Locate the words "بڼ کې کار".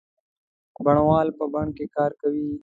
1.53-2.11